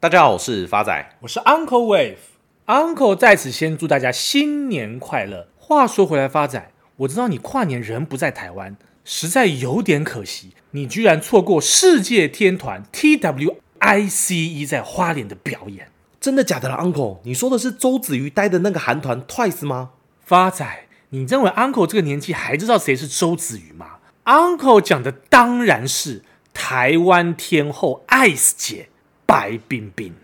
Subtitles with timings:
[0.00, 2.18] 大家好，我是发仔，我是 Uncle Wave。
[2.66, 5.48] Uncle 在此先祝大家新年快乐。
[5.56, 15.88] 话说回来，发仔，我知道你跨年人不在台湾，实在有点可惜，你居然错过世界天团 TWICE 在花莲的表演。
[16.20, 17.18] 真的假的啦，Uncle？
[17.24, 19.90] 你说的是周子瑜待的那个韩团 Twice 吗？
[20.24, 20.64] 发仔，
[21.08, 23.96] 你认为 Uncle 这个年纪还知道谁是周子瑜吗
[24.26, 26.22] ？Uncle 讲的当然是
[26.54, 28.90] 台湾天后 Ice 姐
[29.28, 30.14] 白冰冰。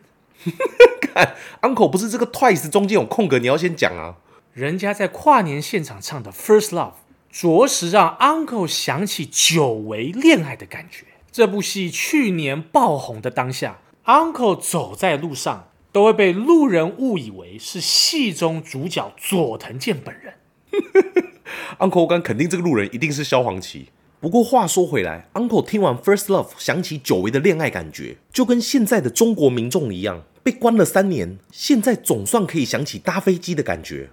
[1.01, 4.17] 看，Uncle 不是这个 Twice 中间有空格，你要先讲啊。
[4.55, 6.93] 人家在跨年现场唱的《First Love》，
[7.31, 11.05] 着实让 Uncle 想起久违恋爱的感觉。
[11.31, 20.35] 这部戏去年爆红的当下，Uncle 走在路上都会被路人误以为是戏中主角佐藤健本人。
[21.79, 23.91] Uncle 我敢肯定这个路人一定是萧煌奇。
[24.25, 34.09] 不过话说回来，Uncle 听完《First Love》，想起久违的恋爱感觉，就跟现在的中国民众一样，被关了三年，现在总算可以想起搭飞机的感觉。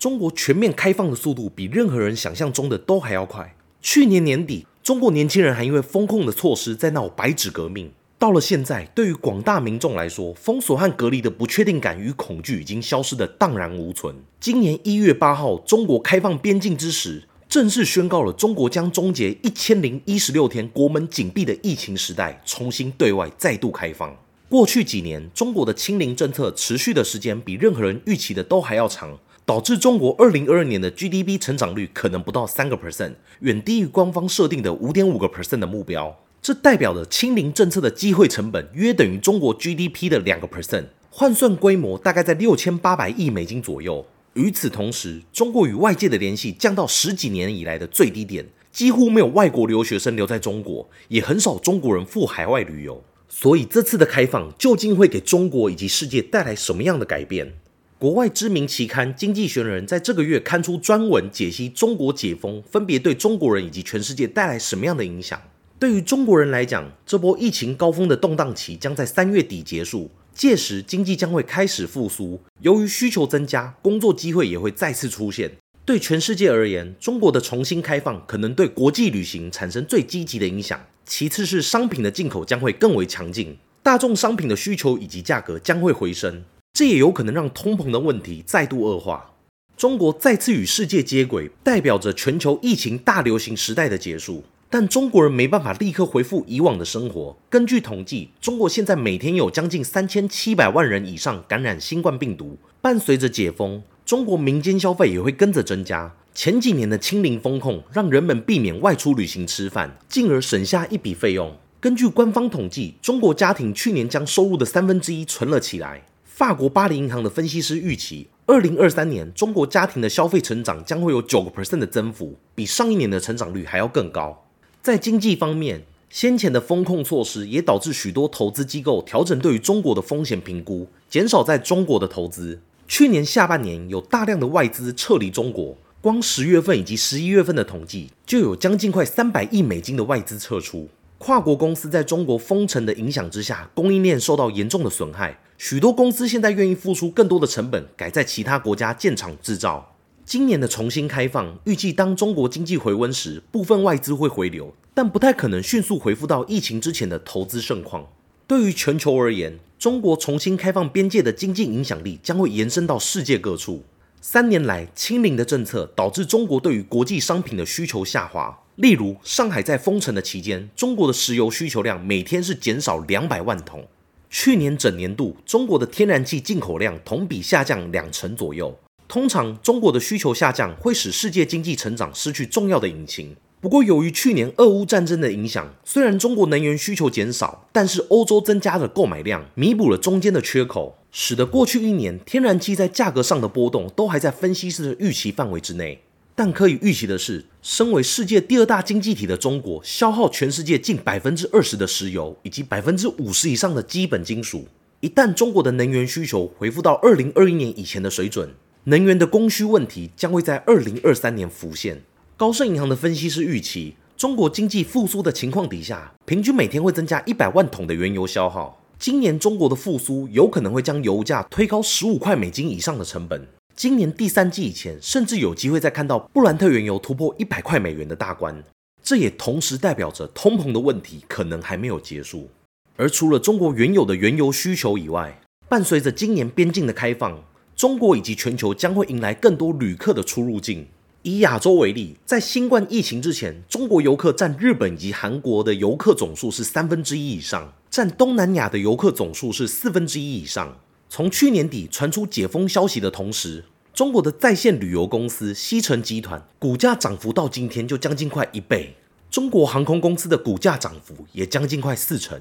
[0.00, 3.54] 中国全面开放的速度比任何人想象中的都还要快。
[3.80, 7.92] 去年年底，中国年轻人还因为封控的措施在闹白纸革命。
[8.18, 14.16] 到了现在，对于广大民众来说，封锁和隔离的不确定感与恐惧已经消失得荡然无存。
[14.40, 24.16] 今年一月八号，中国开放边境之时，正式宣告了中国将终结一千零一十六天国门紧闭的疫情时代，重新对外再度开放。
[24.48, 29.18] 过去几年，中国的清零政策持续的时间比任何人预期的都还要长。
[29.44, 36.16] 导致中国二零二二年的 GDP 成长率可能不到三个 percent，远低于官方设定的五点五个 percent 的目标。
[36.40, 44.06] 这代表了清零政策的机会成本约等于中国 GDP 的两个 percent，换算规模大概在六千八百亿美金左右。
[44.34, 53.04] 与此同时，中国与外界的联系降到十几年以来的最低点，几乎没有外国留学生留在中国，也很少中国人赴海外旅游。
[53.28, 57.52] 所以这次的开放究竟会给中国以及世界带来什么样的改变？
[57.98, 65.40] 国外知名期刊《经济学人》在这个月刊出专文解析中国解封分别对中国人以及全世界带来什么样的影响。
[65.78, 72.40] 对于中国人来讲，这波疫情高峰的动荡期将在三月底结束，届时经济将会开始复苏。
[72.60, 75.52] 由于需求增加，工作机会也会再次出现。
[75.84, 80.80] 对全世界而言，中国的重新开放可能对国际旅行产生最积极的影响。
[81.04, 86.44] 其次是商品的进口将会更为强劲，大众商品的需求以及价格将会回升。
[86.72, 89.32] 这也有可能让通膨的问题再度恶化。
[89.76, 94.44] 中国再次与世界接轨，代表着全球疫情大流行时代的结束。
[94.72, 97.36] 但中国人没办法立刻恢复以往的生活。
[97.50, 102.56] 根据统计，中国现在每天有将近三千七百万人以上感染新冠病毒。
[102.80, 106.14] 伴随着解封，中国民间消费也会跟着增加。
[106.32, 111.54] 前几年的清零风控，让人们避免外出旅行吃饭，进而省下一笔费用。
[111.78, 116.06] 根据官方统计，中国家庭去年将收入的三分之一存了起来。
[116.24, 124.42] 法国巴黎银行的分析师预期，二零二三年中国家庭的消费成长将会有九个 percent 的增幅，比上一年的成长率还要更高。
[124.82, 132.60] 在经济方面，先前的风控措施也导致许多投资机构调整对于中国的风险评估，减少在中国的投资。
[132.88, 140.88] 去年下半年有大量的外资撤离中国，光十月份以及十一月份的统计就有将近快三百亿美金的外资撤出。
[141.18, 145.38] 跨国公司在中国封城的影响之下，供应链受到严重的损害。
[145.56, 149.91] 许多公司现在愿意付出更多的成本，改在其他国家建厂制造。
[150.32, 158.06] 今年的重新开放，预计当中国经济回温时，部分外资会回流，但不太可能迅速恢复到疫情之前的投资盛况。
[158.46, 163.84] 对于全球而言，中国重新开放边界的经济影响力将会延伸到世界各处。
[164.22, 168.58] 三年来，清零的政策导致中国对于国际商品的需求下滑。
[168.76, 173.86] 例如，上海在封城的期间，中国的石油需求量每天是减少两百万桶。
[174.30, 178.74] 去年整年度，中国的天然气进口量同比下降两成左右。
[179.12, 183.36] 通常，中国的需求下降会使世界经济成长失去重要的引擎。
[183.60, 196.00] 不过，由于去年俄乌战争的影响，虽然中国能源需求减少，但是欧洲增加的购买量弥补了中间的缺口，使得过去一年天然气在价格上的波动都还在分析师的预期范围之内。
[196.34, 204.64] 但可以预期的是，身为世界第二大经济体的中国，消耗全世界近百分之二十的石油，以及百分之五十以上的基本金属。
[205.00, 208.48] 一旦中国的能源需求恢复到二零二一年以前的水准，
[208.84, 212.02] 能源的供需问题将会在二零二三年浮现。
[212.36, 218.82] 高盛银行的分析师预期，中国经济复苏的情况底下，平均每天会增加一百万桶的原油消耗。
[218.98, 223.46] 今年中国的复苏有可能会将油价推高十五块美金以上的成本。
[223.76, 228.64] 今年第三季以前，甚至有机会再看到布兰特原油突破一百块美元的大关。
[229.00, 232.50] 这也同时代表着通膨的问题可能还没有结束。
[232.96, 237.42] 而除了中国原有的原油需求以外，伴随着今年边境的开放，
[237.82, 240.86] 中国以及全球将会迎来更多旅客的出入境。
[241.22, 250.78] 以亚洲为例，在新冠疫情之前，中国游客占日本以及韩国的游客总数是三分之一以上，占东南亚的游客总数是四分之一以上。
[251.08, 258.94] 从去年底传出解封消息的同时，中国的在线旅游公司西城集团股价涨幅到今天就将近快一倍，
[259.28, 262.40] 中国航空公司的股价涨幅也将近快四成。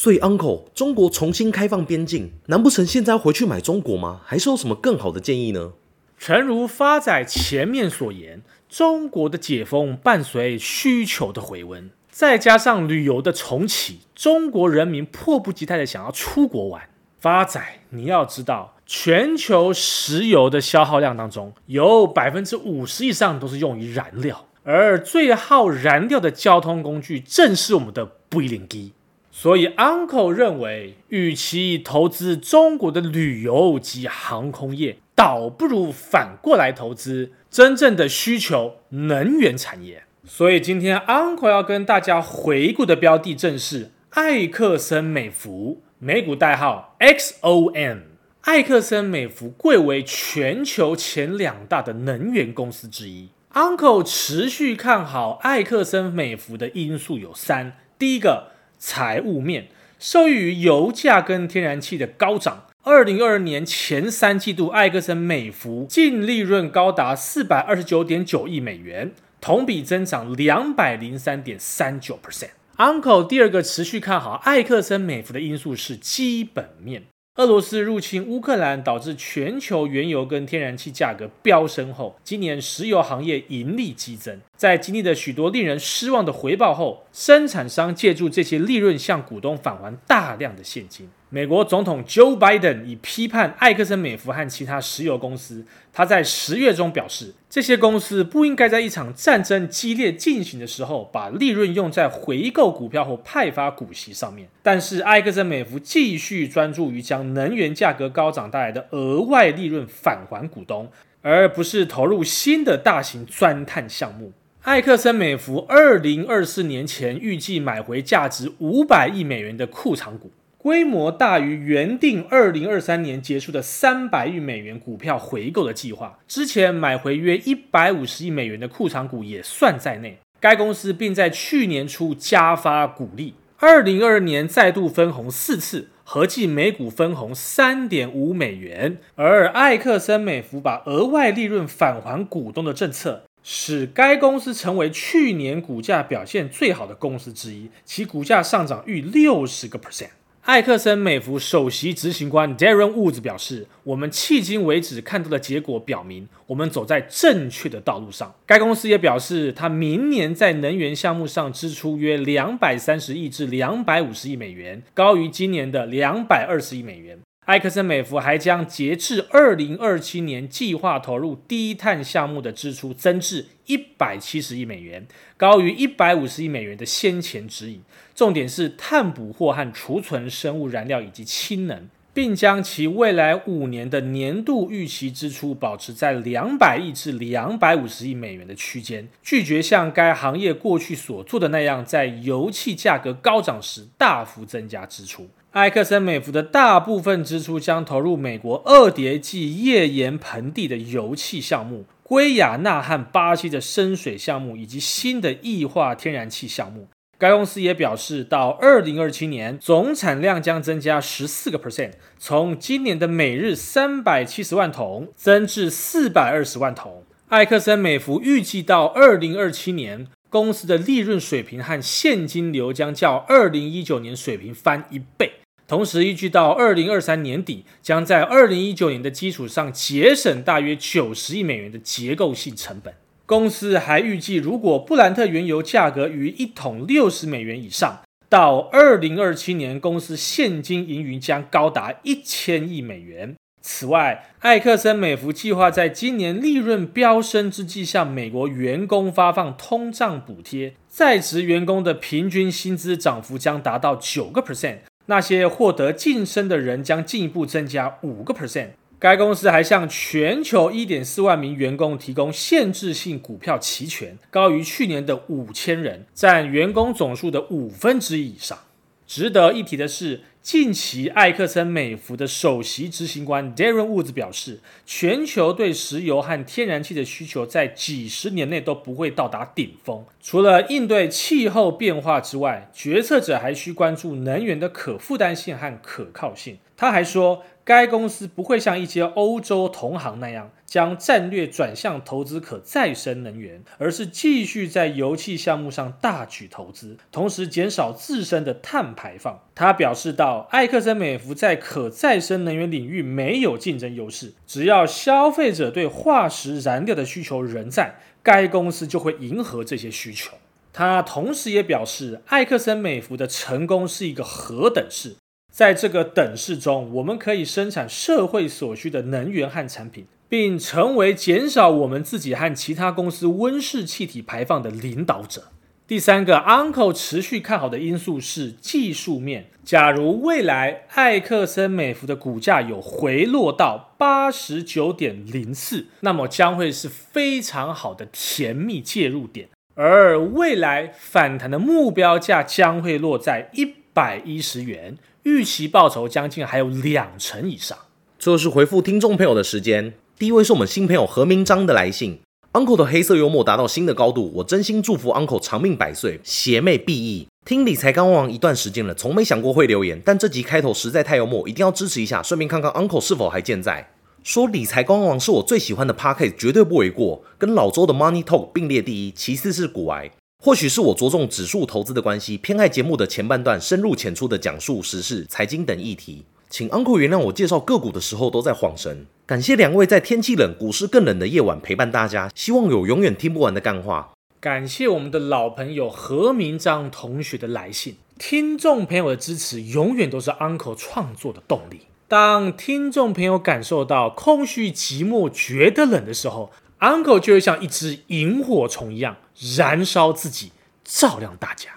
[0.00, 4.22] 所以，Uncle，中国重新开放边境，难不成现在回去买中国吗？
[4.24, 5.74] 还是有什么更好的建议呢？
[6.16, 16.88] 诚如发仔前面所言，中国的解封伴随需求的回温，再加上旅游的重启，中国人民迫不及待的想要出国玩。
[17.18, 17.60] 发仔，
[17.90, 28.94] 你要知道，全球石油的消耗量当中，有百分之五十以上都是用于燃料，而最耗燃料的交通工具正是我们的飞轮机。
[29.32, 40.02] 所以，Uncle 认为，与其投资中国的旅游及航空业，倒不如反过来投资真正的需求能源产业。
[40.24, 48.00] 所以，今天 Uncle 要跟大家回顾的标的正是艾克森美孚，美股代号 XOM。
[48.42, 53.28] 艾克森美孚贵为全球前两大的能源公司之一。
[53.52, 58.48] Uncle 持续看好艾克森美孚的因素有三：第一个。
[58.80, 59.68] 财务面
[59.98, 72.48] 受益于油价跟天然气的高涨，二零二二年前三季度，艾克森美孚净利润高达四百二十九点九亿美元，同比增长两百零三点三九 percent。
[72.78, 77.02] Uncle 第二个持续看好艾克森美孚的因素是基本面。
[77.36, 84.40] 俄罗斯入侵乌克兰，导致全球原油跟天然气价格飙升后，今年石油行业盈利激增。
[84.56, 91.08] 在经历了许多令人失望的回报后，生产商借助这些利润向股东返还大量的现金。
[91.32, 95.64] 美国总统 Joe Biden 已批判艾克森美孚和其他石油公司。
[95.92, 104.48] 他在十月中表示，这些公司不应该在一场战争激烈进行的时候，把利润用在回购股票或派发股息上面。
[104.60, 110.90] 但是，艾克森美孚继续专注于将能源价格高涨带来的额外利润返还股东，
[111.22, 114.32] 而不是投入新的大型钻探项目。
[114.62, 120.32] 艾克森美孚二零二四年前预计买回价值五百亿美元的库藏股。
[120.62, 130.18] 规模大于原定二零二三年结束的三百亿美元股票回购的计划，之前买回约一百五十亿美元的库藏股也算在内。
[130.38, 138.98] 该公司并在去年初加发股利，二零二二年再度分红四次，合计每股分红三点五美元。
[139.14, 150.10] 而艾克森美孚把额外利润返还股东的政策，使该公司成为去年股价表现最好的公司之一，其股价上涨逾六十个 percent。
[150.42, 167.18] 艾克森美孚首席执行官 Darren Woods 表示：“我们迄今为止看到的结果表明，我们走在正确的道路上。”该公司也表示，他明年在能源项目上支出约两百三十亿至两百五十亿美元，高于今年的两百二十亿美元。
[167.46, 175.06] 艾克森美孚还将截至二零二七年计划投入低碳项目的支出增至一百七十亿美元，
[175.36, 177.82] 高于一百五十亿美元的先前指引。
[178.20, 195.30] 重点是碳捕获和储存生物燃料以及氢能，并将其未来五年的年度预期支出保持在两百亿至两百五十亿美元的区间，拒绝像该行业过去所做的那样，在油气价格高涨时大幅增加支出。
[195.52, 206.86] 埃克森美孚的大部分支出将投入美国二叠纪页岩盆地的油气项目、圭亚那和巴西的深水项目以及新的液化天然气项目。
[207.20, 217.04] 该公司也表示，到二零二七年，总产量将增加十四个 percent，从今年的每日三百七十万桶增至四百二十万桶。
[217.28, 220.08] 艾克森美孚预计到二零二七年。
[220.30, 225.32] 公司的利润水平和现金流将较二零一九年水平翻一倍，
[225.66, 232.94] 同时预计到二零二三年底，将在二零一九年的基础上节省大约九十亿美元的结构性成本。
[233.30, 243.36] 公司还预计，如果布兰特原油价格于一桶六十美元以上，到二零二七年，公司现金盈余将高达一千亿美元。
[243.62, 258.70] 此外，艾克森美孚计划在今年利润飙升之际，向美国员工发放通胀补贴，在职员工的平均薪资涨幅将达到九个 percent，那些获得晋升的人将进一步增加五个 percent。
[259.00, 268.58] 该公司还向全球一点四万名员工提供限制性股票期权，高于去年的五千人，占员工总数的五分之一以上。
[269.06, 280.04] 值得一提的是，近期艾克森美孚的首席执行官 Darren Woods 表示，全球对石油和天然气的需求在几十年内都不会到达顶峰。
[280.20, 286.58] 除了应对气候变化之外，决策者还需关注能源的可负担性和可靠性。
[286.80, 299.40] 他还说，该公司不会像一些欧洲同行那样将战略转向投资可再生能源，而是继续在油气项目上大举投资，同时减少自身的碳排放。
[299.54, 310.38] 他表示道：“艾克森美孚在可再生能源领域没有竞争优势，只要消费者对化石燃料的需求仍在，该公司就会迎合这些需求。”
[310.72, 315.16] 他同时也表示，艾克森美孚的成功是一个何等式。
[315.50, 325.48] 在这个等式中，我们可以生产社会所需的能源和产品，并成为减少我们自己和其他公司温室气体排放的领导者。
[325.86, 329.50] 第三个，Uncle 持续看好的因素是技术面。
[329.64, 339.48] 假如未来艾克森美孚的股价有回落到八十九点零四，那么将会是非常好的甜蜜介入点。
[339.74, 344.96] 而未来反弹的目标价将会落在一百一十元。
[345.22, 347.76] 预期报酬将近还有两成以上。
[348.18, 352.20] 最后是回复听众朋友的时间，第一位是我们新朋友何明章的来信。
[352.52, 357.28] Uncle 的黑色幽默达到新的高度，我真心祝福 Uncle 长命百岁，邪魅毕役。
[357.44, 363.90] 听理财刚王一段时间了，从没想过会留言，但这集开头实在太幽默，一定要支持一下，顺便看看 Uncle 是否还健在。
[364.24, 370.10] 说理财干话王是我最喜欢的 Podcast，绝对不为过，跟老周的 Money Talk 并列第一，其次是股癌。
[370.42, 376.24] 或许是我着重指数投资的关系，偏爱节目的前半段深入浅出的讲述时事、财经等议题。
[376.48, 379.04] 请 Uncle 原谅我介绍个股的时候都在晃神。
[379.26, 384.12] 感谢两位在天气冷、股市更冷的夜晚陪伴大家，希望有永远听不完的干话。
[384.40, 391.82] 感谢我们的老朋友何明章同学的来信，听众朋友的支持永远都是 Uncle 创作的动力。
[392.08, 399.16] 当听众朋友感受到空虚、寂寞、觉得冷的时候，Uncle 就会像一只萤火虫一样
[399.56, 400.52] 燃烧自己，
[400.84, 401.70] 照亮大家。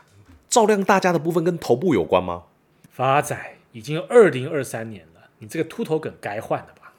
[0.49, 2.43] 照亮大家的部分跟头部有关吗？
[2.91, 3.35] 发仔，
[3.71, 6.93] 已经二零二三年了，你这个秃头梗该换了吧？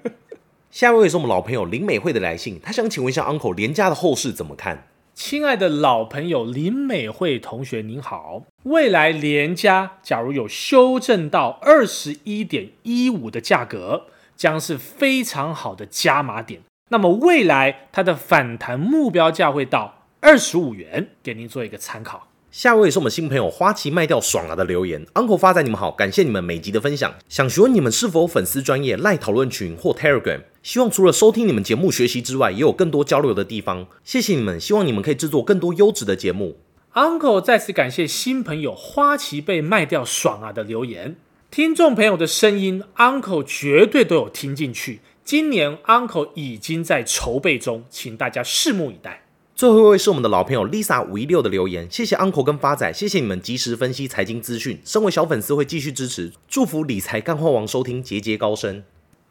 [0.70, 4.86] 下一位是我们老朋友林美惠的来信，她想请问一下 Uncle 连家的后市怎么看？
[5.12, 14.06] 亲爱的老朋友林美惠同学您好，未来连家假如有修正到二十一点一五的价格，
[14.36, 16.62] 将是非常好的加码点。
[16.90, 22.26] 那么未来它的反弹目标价会到二十五元，给您做一个参考。
[22.50, 27.14] 下位是我们新朋友花旗卖掉爽了的留言，Uncle 发仔你们好，感谢你们每集的分享。
[27.28, 33.86] 想询问你们是否粉丝专业赖讨论群或 Telegram，希望除了收听你们节目学习之外，也有更多交流的地方。
[34.02, 36.56] 谢谢你们，希望你们可以制作更多优质的节目。
[36.94, 41.14] Uncle 再次感谢新朋友花旗被卖掉爽啊的留言，
[41.52, 44.98] 听众朋友的声音，Uncle 绝对都有听进去。
[45.30, 49.22] 今年 Uncle 已经在筹备中，请大家拭目以待。
[49.54, 54.80] 最后一位是我们的老朋友 Lisa 五一六的留言，谢谢 Uncle 跟发仔，谢谢你们及时分析财经资讯。
[54.84, 58.82] 身为小粉丝会继续支持，祝福理财干货王收听节节高升。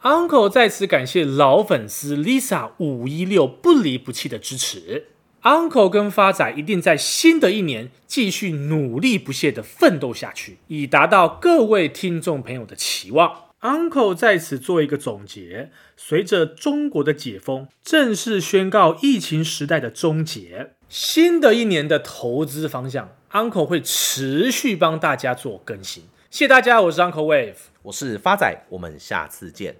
[0.01, 5.07] Uncle 在此感谢老粉丝 Lisa 五一六不离不弃的支持。
[5.41, 13.48] Uncle 跟发仔一定在新的一年继续努力不懈的奋斗下去，以达到各位听众朋友的期望。
[13.61, 20.75] Uncle 在此做一个总结：随着中国的解封，正式宣告疫情时代的终结。
[20.87, 26.03] 新的一年的投资方向，Uncle 会持续帮大家做更新。
[26.29, 29.75] 谢谢大家，我是 Uncle Wave，我是发仔，我们下次见。